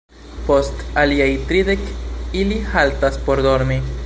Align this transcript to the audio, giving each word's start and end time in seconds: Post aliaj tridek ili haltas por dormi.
Post 0.47 0.81
aliaj 1.01 1.29
tridek 1.51 1.85
ili 2.43 2.61
haltas 2.75 3.25
por 3.29 3.49
dormi. 3.49 3.83